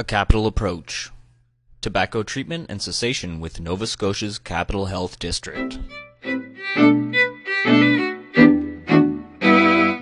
[0.00, 1.10] A Capital Approach
[1.82, 5.78] Tobacco Treatment and Cessation with Nova Scotia's Capital Health District.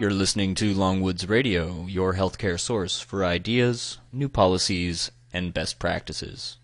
[0.01, 6.59] You're listening to Longwoods Radio, your healthcare source for ideas, new policies, and best practices.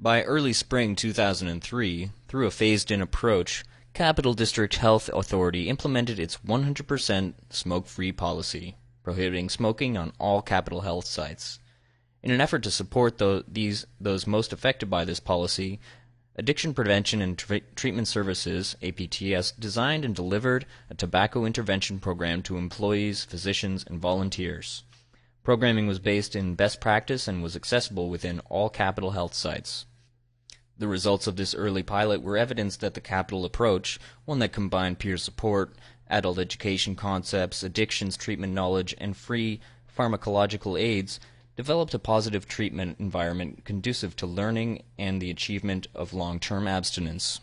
[0.00, 3.62] By early spring 2003, through a phased in approach,
[3.92, 10.80] Capital District Health Authority implemented its 100% smoke free policy, prohibiting smoking on all Capital
[10.80, 11.58] Health sites.
[12.22, 15.80] In an effort to support the, these, those most affected by this policy,
[16.36, 23.24] Addiction Prevention and Treatment Services, APTS, designed and delivered a tobacco intervention program to employees,
[23.24, 24.84] physicians, and volunteers.
[25.42, 29.86] Programming was based in best practice and was accessible within all Capital Health sites.
[30.78, 35.00] The results of this early pilot were evidence that the Capital approach, one that combined
[35.00, 35.74] peer support,
[36.08, 39.60] adult education concepts, addictions treatment knowledge, and free
[39.94, 41.20] pharmacological aids,
[41.56, 47.40] developed a positive treatment environment conducive to learning and the achievement of long-term abstinence.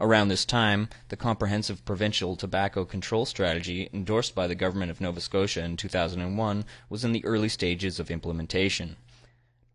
[0.00, 5.20] Around this time, the Comprehensive Provincial Tobacco Control Strategy, endorsed by the Government of Nova
[5.20, 8.96] Scotia in 2001, was in the early stages of implementation.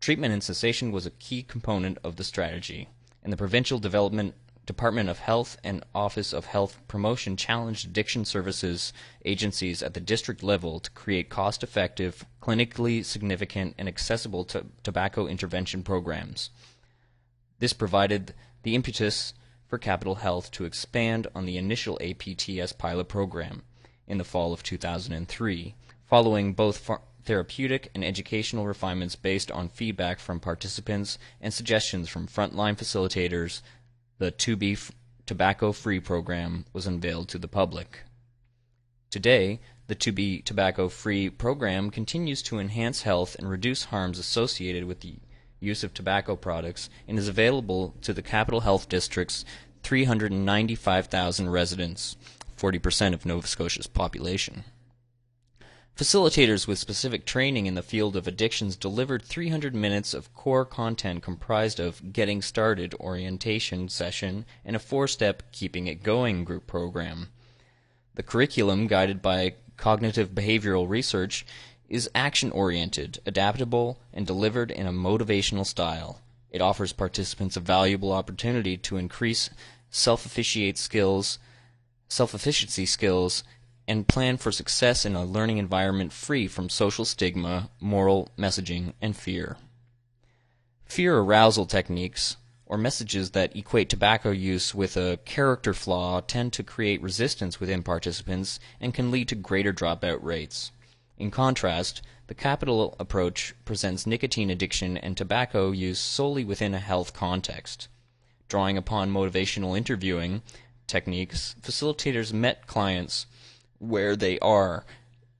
[0.00, 2.88] Treatment and cessation was a key component of the strategy,
[3.22, 4.34] and the Provincial Development
[4.66, 8.92] Department of Health and Office of Health Promotion challenged addiction services
[9.24, 15.26] agencies at the district level to create cost effective, clinically significant, and accessible to tobacco
[15.26, 16.50] intervention programs.
[17.58, 19.34] This provided the impetus
[19.66, 23.62] for Capital Health to expand on the initial APTS pilot program
[24.06, 25.74] in the fall of 2003,
[26.06, 26.90] following both
[27.24, 33.62] therapeutic and educational refinements based on feedback from participants and suggestions from frontline facilitators
[34.18, 34.76] the To Be
[35.26, 38.04] Tobacco Free program was unveiled to the public.
[39.10, 44.84] Today, the To Be Tobacco Free program continues to enhance health and reduce harms associated
[44.84, 45.16] with the
[45.58, 49.44] use of tobacco products and is available to the Capital Health District's
[49.82, 52.16] 395,000 residents,
[52.56, 54.64] 40% of Nova Scotia's population.
[55.96, 61.22] Facilitators with specific training in the field of addictions delivered 300 minutes of core content
[61.22, 67.28] comprised of Getting Started orientation session and a four step Keeping It Going group program.
[68.16, 71.46] The curriculum, guided by cognitive behavioral research,
[71.88, 76.20] is action oriented, adaptable, and delivered in a motivational style.
[76.50, 79.48] It offers participants a valuable opportunity to increase
[79.90, 81.38] self-efficiate skills,
[82.08, 83.44] self-efficiency skills
[83.86, 89.16] and plan for success in a learning environment free from social stigma, moral messaging, and
[89.16, 89.56] fear.
[90.86, 92.36] Fear arousal techniques,
[92.66, 97.82] or messages that equate tobacco use with a character flaw, tend to create resistance within
[97.82, 100.72] participants and can lead to greater dropout rates.
[101.18, 107.12] In contrast, the capital approach presents nicotine addiction and tobacco use solely within a health
[107.12, 107.88] context.
[108.48, 110.42] Drawing upon motivational interviewing
[110.86, 113.26] techniques, facilitators met clients
[113.78, 114.84] where they are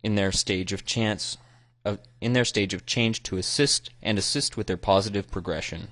[0.02, 1.38] in their stage of chance
[1.84, 5.88] of, in their stage of change to assist and assist with their positive progression.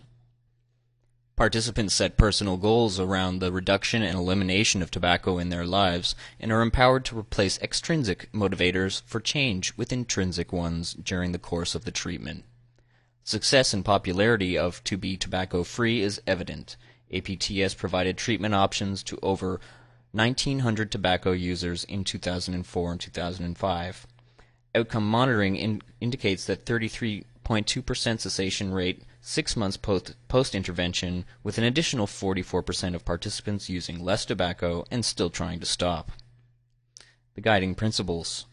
[1.34, 6.52] Participants set personal goals around the reduction and elimination of tobacco in their lives and
[6.52, 11.84] are empowered to replace extrinsic motivators for change with intrinsic ones during the course of
[11.84, 12.44] the treatment.
[13.25, 16.76] Success and popularity of To Be Tobacco Free is evident.
[17.12, 19.60] APTS provided treatment options to over
[20.12, 24.06] 1,900 tobacco users in 2004 and 2005.
[24.74, 32.06] Outcome monitoring in, indicates that 33.2% cessation rate six months post, intervention, with an additional
[32.06, 36.12] 44% of participants using less tobacco and still trying to stop.
[37.34, 38.46] The guiding principles.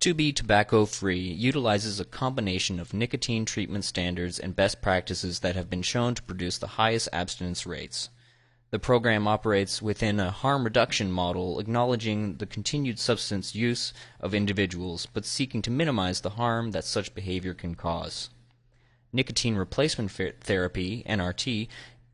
[0.00, 5.56] To be tobacco free utilizes a combination of nicotine treatment standards and best practices that
[5.56, 8.08] have been shown to produce the highest abstinence rates.
[8.76, 15.06] The program operates within a harm reduction model, acknowledging the continued substance use of individuals,
[15.06, 18.28] but seeking to minimize the harm that such behavior can cause.
[19.14, 21.68] Nicotine replacement therapy, NRT,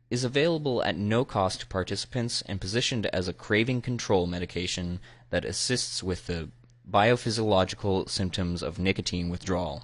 [0.09, 5.01] is available at no cost to participants and positioned as a craving control medication
[5.31, 6.47] that assists with the
[6.89, 9.83] biophysiological symptoms of nicotine withdrawal.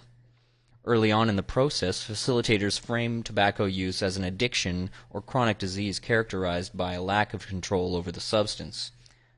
[0.90, 6.00] Early on in the process, facilitators frame tobacco use as an addiction or chronic disease
[6.00, 8.92] characterized by a lack of control over the substance.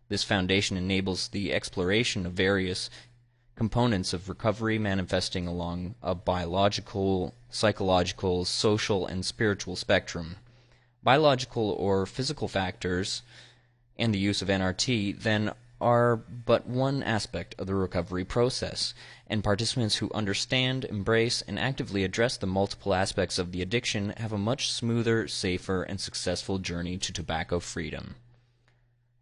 [0.08, 2.90] This foundation enables the exploration of various
[3.58, 10.38] components of recovery manifesting along a biological, psychological, social, and spiritual spectrum.
[11.04, 13.24] Biological or physical factors
[14.00, 15.52] and the use of NRT then
[15.82, 18.94] are but one aspect of the recovery process,
[19.28, 24.32] and participants who understand, embrace, and actively address the multiple aspects of the addiction have
[24.32, 28.16] a much smoother, safer, and successful journey to tobacco freedom.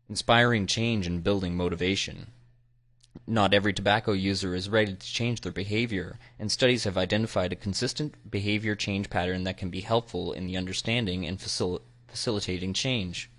[0.09, 2.27] Inspiring change and building motivation.
[3.25, 7.55] Not every tobacco user is ready to change their behavior, and studies have identified a
[7.55, 13.29] consistent behavior change pattern that can be helpful in the understanding and facil- facilitating change.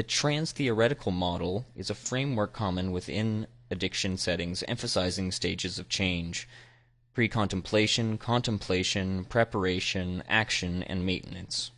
[0.00, 6.48] The trans-theoretical model is a framework common within addiction settings emphasizing stages of change
[7.12, 11.70] pre-contemplation, contemplation, preparation, action, and maintenance.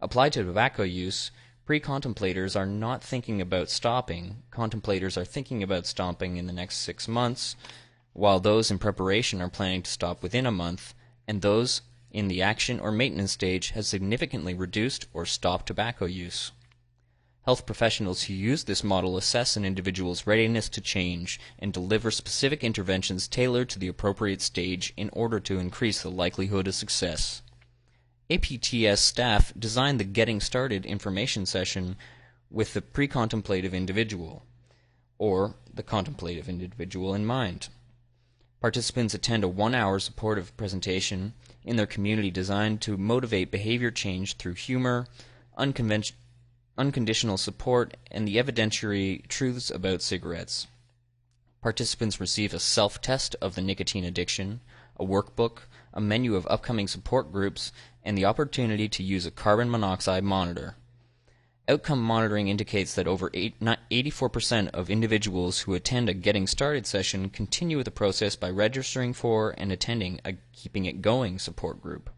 [0.00, 1.30] Applied to tobacco use,
[1.66, 4.44] pre-contemplators are not thinking about stopping.
[4.50, 7.54] Contemplators are thinking about stopping in the next six months,
[8.14, 10.94] while those in preparation are planning to stop within a month,
[11.26, 16.52] and those in the action or maintenance stage have significantly reduced or stopped tobacco use.
[17.48, 22.62] Health professionals who use this model assess an individual's readiness to change and deliver specific
[22.62, 27.40] interventions tailored to the appropriate stage in order to increase the likelihood of success.
[28.28, 31.96] APTS staff designed the Getting Started information session
[32.50, 34.44] with the pre-contemplative individual,
[35.16, 37.70] or the contemplative individual in mind.
[38.60, 41.32] Participants attend a one-hour supportive presentation
[41.64, 45.06] in their community designed to motivate behavior change through humor,
[45.56, 46.20] unconventional
[46.78, 50.66] unconditional support, and the evidentiary truths about cigarettes.
[51.60, 54.60] Participants receive a self test of the nicotine addiction,
[54.96, 57.72] a workbook, a menu of upcoming support groups,
[58.04, 60.76] and the opportunity to use a carbon monoxide monitor.
[61.68, 67.82] Outcome monitoring indicates that over 84% of individuals who attend a Getting Started session continue
[67.82, 72.08] the process by registering for and attending a Keeping It Going support group.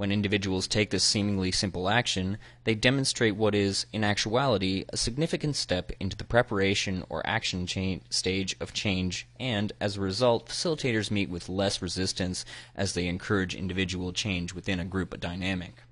[0.00, 5.56] When individuals take this seemingly simple action, they demonstrate what is, in actuality, a significant
[5.56, 11.10] step into the preparation or action cha- stage of change, and, as a result, facilitators
[11.10, 15.82] meet with less resistance as they encourage individual change within a group dynamic.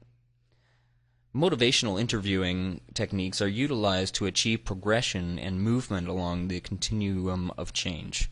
[1.35, 8.31] Motivational interviewing techniques are utilized to achieve progression and movement along the continuum of change.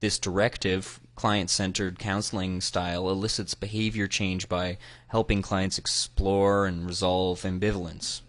[0.00, 7.42] This directive, client centered counseling style elicits behavior change by helping clients explore and resolve
[7.42, 8.22] ambivalence.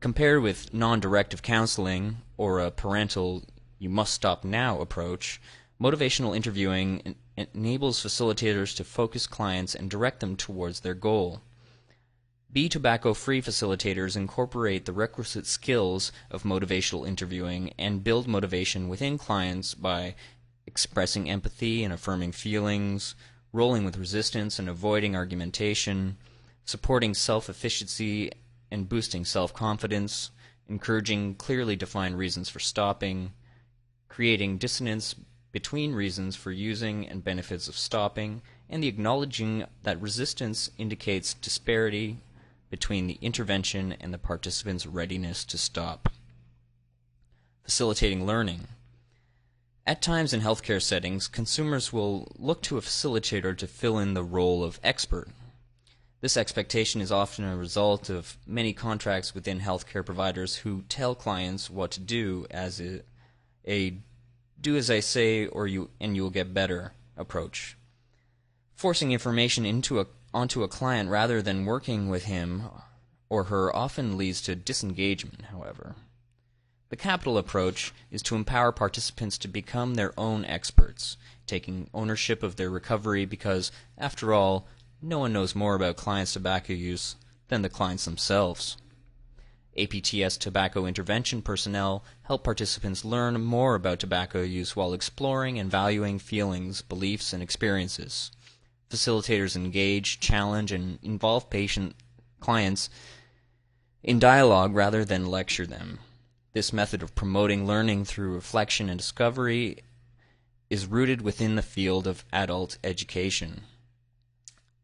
[0.00, 3.42] Compared with non directive counseling or a parental
[3.78, 5.40] you must stop now approach,
[5.80, 11.40] motivational interviewing en- enables facilitators to focus clients and direct them towards their goal.
[12.52, 19.16] Be tobacco free facilitators incorporate the requisite skills of motivational interviewing and build motivation within
[19.16, 20.14] clients by
[20.70, 23.16] expressing empathy and affirming feelings,
[23.52, 26.16] rolling with resistance and avoiding argumentation,
[26.64, 28.30] supporting self efficacy
[28.70, 30.30] and boosting self confidence,
[30.68, 33.32] encouraging clearly defined reasons for stopping,
[34.08, 35.16] creating dissonance
[35.50, 42.18] between reasons for using and benefits of stopping, and the acknowledging that resistance indicates disparity
[42.70, 46.08] between the intervention and the participant's readiness to stop.
[47.64, 48.68] Facilitating learning.
[49.86, 54.22] At times in healthcare settings, consumers will look to a facilitator to fill in the
[54.22, 55.28] role of expert.
[56.20, 61.70] This expectation is often a result of many contracts within healthcare providers who tell clients
[61.70, 63.00] what to do as a,
[63.66, 63.94] a
[64.60, 67.76] do as I say or you and you will get better approach.
[68.74, 72.64] Forcing information into a, onto a client rather than working with him
[73.30, 75.94] or her often leads to disengagement, however.
[76.90, 81.16] The capital approach is to empower participants to become their own experts,
[81.46, 84.66] taking ownership of their recovery because, after all,
[85.00, 87.14] no one knows more about clients' tobacco use
[87.46, 88.76] than the clients themselves.
[89.78, 96.18] APTS tobacco intervention personnel help participants learn more about tobacco use while exploring and valuing
[96.18, 98.32] feelings, beliefs, and experiences.
[98.90, 101.94] Facilitators engage, challenge, and involve patient
[102.40, 102.90] clients
[104.02, 106.00] in dialogue rather than lecture them.
[106.52, 109.84] This method of promoting learning through reflection and discovery
[110.68, 113.62] is rooted within the field of adult education.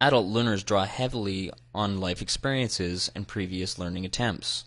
[0.00, 4.64] Adult learners draw heavily on life experiences and previous learning attempts.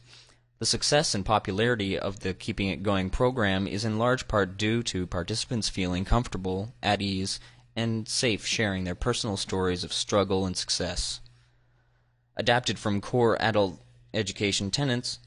[0.58, 4.84] The success and popularity of the Keeping It Going program is in large part due
[4.84, 7.39] to participants feeling comfortable, at ease,
[7.77, 11.22] and safe sharing their personal stories of struggle and success.
[12.36, 13.79] Adapted from core adult
[14.13, 15.20] education tenets,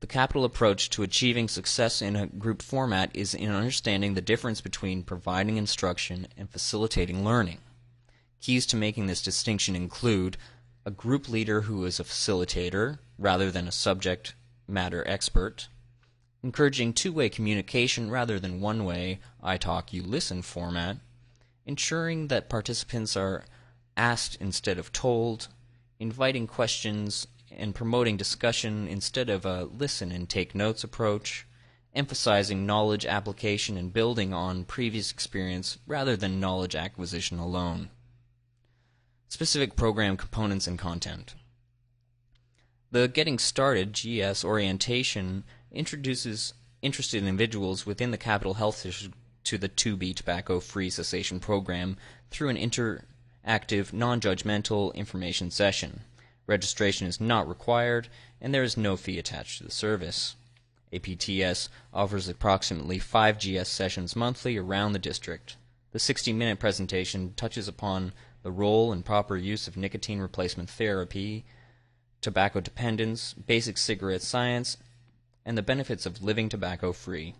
[0.00, 4.60] the capital approach to achieving success in a group format is in understanding the difference
[4.60, 7.58] between providing instruction and facilitating learning.
[8.40, 10.36] Keys to making this distinction include
[10.84, 14.34] a group leader who is a facilitator rather than a subject
[14.68, 15.68] matter expert,
[16.42, 20.98] encouraging two way communication rather than one way, I talk, you listen format,
[21.64, 23.44] ensuring that participants are
[23.96, 25.48] asked instead of told,
[25.98, 27.26] inviting questions
[27.56, 31.46] and promoting discussion instead of a listen and take notes approach,
[31.94, 37.90] emphasizing knowledge application and building on previous experience rather than knowledge acquisition alone.
[39.28, 41.34] Specific program components and content.
[42.92, 49.68] The Getting Started GS orientation introduces interested individuals within the Capital Health District to the
[49.68, 51.96] To Be tobacco free cessation program
[52.30, 56.02] through an interactive, non judgmental information session.
[56.46, 58.08] Registration is not required,
[58.40, 60.36] and there is no fee attached to the service.
[60.92, 65.56] APTS offers approximately 5 GS sessions monthly around the district.
[65.92, 68.12] The 60 minute presentation touches upon
[68.42, 71.44] the role and proper use of nicotine replacement therapy,
[72.20, 74.76] tobacco dependence, basic cigarette science,
[75.44, 77.34] and the benefits of living tobacco free.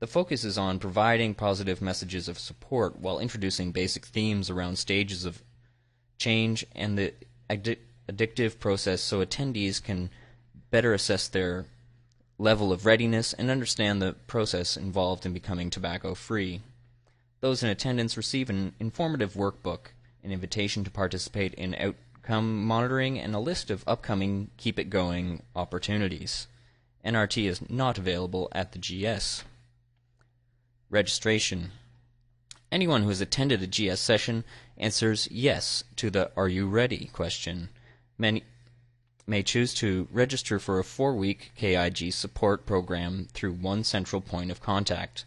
[0.00, 5.24] The focus is on providing positive messages of support while introducing basic themes around stages
[5.24, 5.42] of
[6.18, 7.14] change and the
[8.10, 10.10] addictive process so attendees can
[10.70, 11.66] better assess their
[12.38, 16.62] level of readiness and understand the process involved in becoming tobacco free.
[17.40, 19.88] Those in attendance receive an informative workbook,
[20.22, 25.42] an invitation to participate in outcome monitoring, and a list of upcoming Keep It Going
[25.54, 26.46] opportunities.
[27.04, 29.44] NRT is not available at the GS.
[30.90, 31.72] Registration.
[32.70, 34.44] Anyone who has attended a GS session
[34.76, 37.70] answers yes to the Are You Ready question.
[38.18, 38.42] Many
[39.28, 44.50] may choose to register for a four week KIG support program through one central point
[44.50, 45.24] of contact.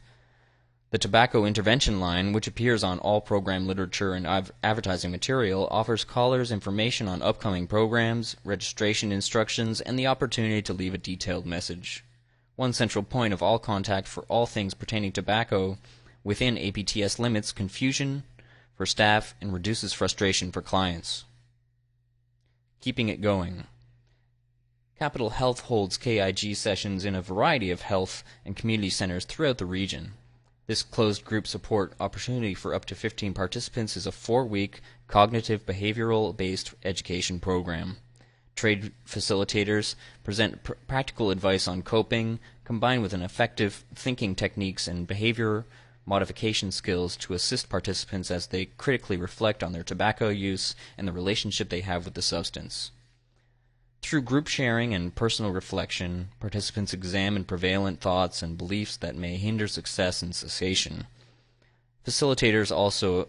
[0.89, 6.03] The Tobacco Intervention Line, which appears on all program literature and av- advertising material, offers
[6.03, 12.03] callers information on upcoming programs, registration instructions, and the opportunity to leave a detailed message.
[12.57, 15.77] One central point of all contact for all things pertaining to tobacco
[16.25, 18.24] within APTS limits confusion
[18.75, 21.24] for staff and reduces frustration for clients.
[22.81, 23.67] Keeping it going.
[24.97, 29.65] Capital Health holds KIG sessions in a variety of health and community centers throughout the
[29.65, 30.13] region.
[30.67, 35.65] This closed group support opportunity for up to 15 participants is a four week cognitive
[35.65, 37.97] behavioral based education program.
[38.55, 45.07] Trade facilitators present pr- practical advice on coping, combined with an effective thinking techniques and
[45.07, 45.65] behavior
[46.05, 51.13] modification skills to assist participants as they critically reflect on their tobacco use and the
[51.13, 52.91] relationship they have with the substance.
[54.01, 59.67] Through group sharing and personal reflection, participants examine prevalent thoughts and beliefs that may hinder
[59.67, 61.05] success in cessation.
[62.05, 63.27] Facilitators also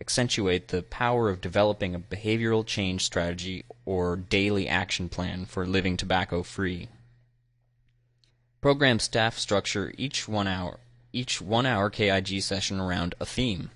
[0.00, 5.96] accentuate the power of developing a behavioral change strategy or daily action plan for living
[5.96, 6.88] tobacco free.
[8.60, 10.80] Program staff structure each one hour
[11.14, 13.70] each one hour KIG session around a theme.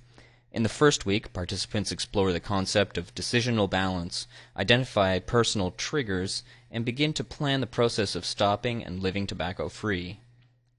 [0.50, 4.26] In the first week, participants explore the concept of decisional balance,
[4.57, 10.18] identify personal triggers, and begin to plan the process of stopping and living tobacco free.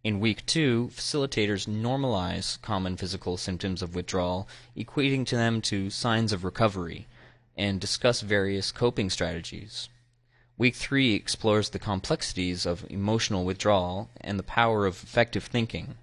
[0.03, 6.33] In week two, facilitators normalize common physical symptoms of withdrawal, equating to them to signs
[6.33, 7.07] of recovery,
[7.55, 9.87] and discuss various coping strategies.
[10.57, 15.95] Week three explores the complexities of emotional withdrawal and the power of effective thinking.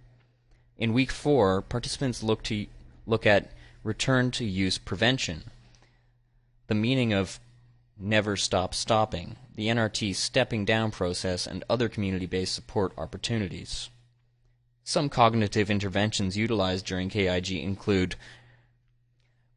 [0.78, 2.66] In week four, participants look to
[3.06, 3.50] look at
[3.82, 5.44] return to use prevention.
[6.66, 7.40] The meaning of
[7.98, 13.88] never stop stopping, the NRT stepping down process, and other community based support opportunities.
[14.84, 18.16] Some cognitive interventions utilized during KIG include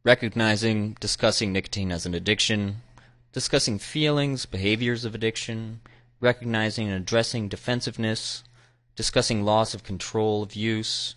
[0.03, 2.77] recognizing, discussing nicotine as an addiction,
[3.33, 5.81] discussing feelings, behaviors of addiction,
[6.21, 8.43] recognizing and addressing defensiveness,
[9.00, 11.15] discussing loss of control of use,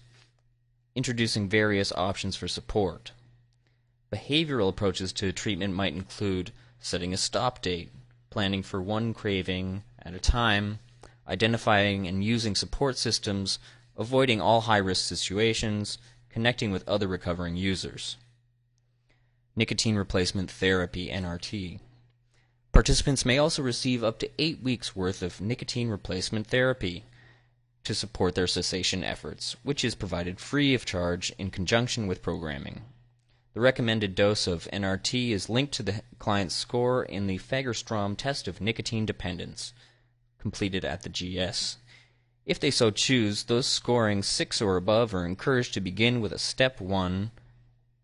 [0.94, 3.10] introducing various options for support.
[4.12, 7.90] Behavioral approaches to treatment might include setting a stop date,
[8.30, 10.78] planning for one craving at a time,
[11.26, 13.58] identifying and using support systems,
[13.96, 15.98] avoiding all high risk situations,
[16.30, 18.16] connecting with other recovering users.
[19.56, 21.80] Nicotine replacement therapy NRT.
[22.70, 27.06] Participants may also receive up to eight weeks worth of nicotine replacement therapy
[27.84, 32.82] to support their cessation efforts, which is provided free of charge in conjunction with programming.
[33.54, 38.48] The recommended dose of NRT is linked to the client's score in the Fagerstrom test
[38.48, 39.74] of nicotine dependence,
[40.38, 41.76] completed at the GS.
[42.46, 46.38] If they so choose, those scoring 6 or above are encouraged to begin with a
[46.38, 47.30] step 1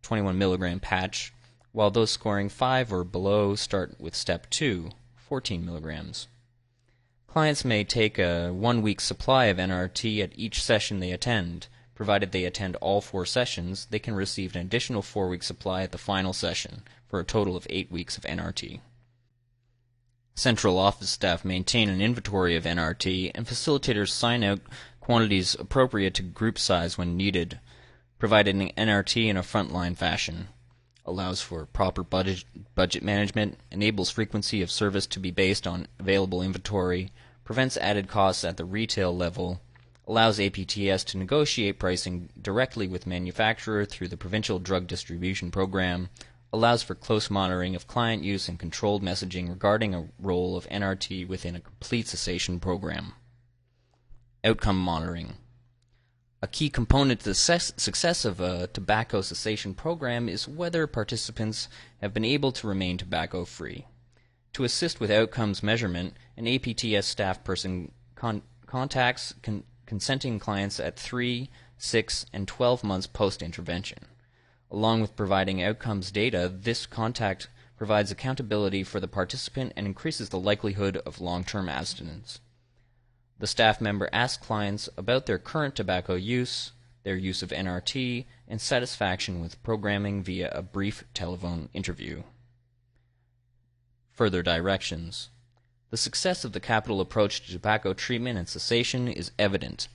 [0.02, 1.32] 21 milligram patch,
[1.72, 6.28] while those scoring 5 or below start with step 2 14 milligrams.
[7.28, 11.68] Clients may take a one week supply of NRT at each session they attend.
[11.94, 15.92] Provided they attend all four sessions, they can receive an additional four week supply at
[15.92, 18.80] the final session, for a total of eight weeks of NRT.
[20.34, 24.60] Central office staff maintain an inventory of NRT, and facilitators sign out
[25.00, 27.60] quantities appropriate to group size when needed,
[28.18, 30.48] providing NRT in a frontline fashion.
[31.08, 36.42] Allows for proper budget, budget management, enables frequency of service to be based on available
[36.42, 37.12] inventory,
[37.44, 39.62] prevents added costs at the retail level,
[40.06, 46.10] allows APTS to negotiate pricing directly with manufacturer through the provincial drug distribution program,
[46.52, 51.26] allows for close monitoring of client use and controlled messaging regarding a role of NRT
[51.26, 53.14] within a complete cessation program.
[54.44, 55.38] Outcome monitoring.
[56.40, 61.68] A key component to the success of a tobacco cessation program is whether participants
[62.00, 63.86] have been able to remain tobacco free.
[64.52, 70.96] To assist with outcomes measurement, an APTS staff person con- contacts con- consenting clients at
[70.96, 74.06] 3, 6, and 12 months post intervention.
[74.70, 80.38] Along with providing outcomes data, this contact provides accountability for the participant and increases the
[80.38, 82.38] likelihood of long term abstinence.
[83.38, 86.72] The staff member asks clients about their current tobacco use,
[87.04, 92.24] their use of NRT, and satisfaction with programming via a brief telephone interview.
[94.12, 95.30] Further directions.
[95.90, 99.88] The success of the capital approach to tobacco treatment and cessation is evident.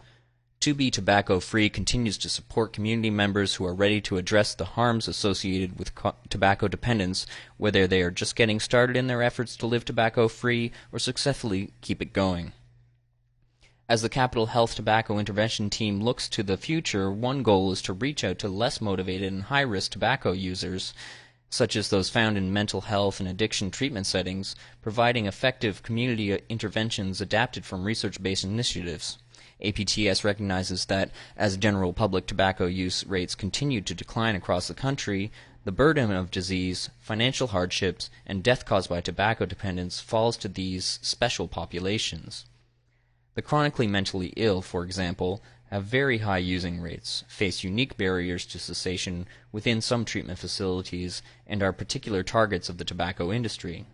[0.62, 4.64] To Be Tobacco Free continues to support community members who are ready to address the
[4.64, 9.58] harms associated with co- tobacco dependence, whether they are just getting started in their efforts
[9.58, 12.54] to live tobacco free or successfully keep it going.
[13.90, 17.92] As the Capital Health Tobacco Intervention Team looks to the future, one goal is to
[17.92, 20.94] reach out to less motivated and high risk tobacco users
[21.50, 27.22] such as those found in mental health and addiction treatment settings, providing effective community interventions
[27.22, 29.20] adapted from research based initiatives.
[29.62, 35.32] APTS recognizes that as general public tobacco use rates continue to decline across the country,
[35.63, 40.98] the burden of disease, financial hardships, and death caused by tobacco dependence falls to these
[41.03, 42.46] special populations.
[43.35, 45.41] The chronically mentally ill, for example,
[45.72, 51.63] have very high using rates, face unique barriers to cessation within some treatment facilities, and
[51.63, 53.85] are particular targets of the tobacco industry.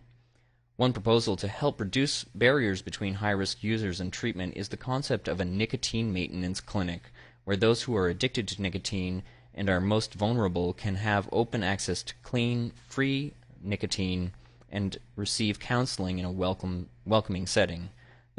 [0.76, 5.26] One proposal to help reduce barriers between high risk users and treatment is the concept
[5.26, 7.12] of a nicotine maintenance clinic,
[7.44, 9.22] where those who are addicted to nicotine
[9.54, 14.32] and are most vulnerable can have open access to clean, free nicotine
[14.70, 17.88] and receive counseling in a welcome, welcoming setting.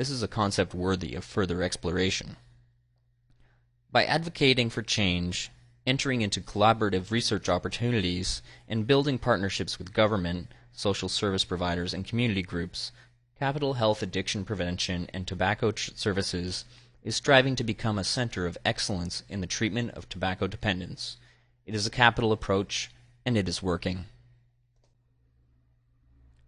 [0.01, 2.37] This is a concept worthy of further exploration.
[3.91, 5.51] By advocating for change,
[5.85, 12.41] entering into collaborative research opportunities, and building partnerships with government, social service providers, and community
[12.41, 12.91] groups,
[13.37, 16.65] Capital Health Addiction Prevention and Tobacco Services
[17.03, 21.17] is striving to become a center of excellence in the treatment of tobacco dependence.
[21.67, 22.89] It is a capital approach,
[23.23, 24.05] and it is working.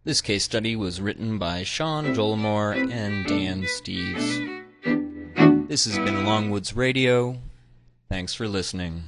[0.05, 4.61] This case study was written by Sean Jolimore and Dan Steves.
[5.69, 7.37] This has been Longwoods Radio.
[8.09, 9.03] Thanks for listening.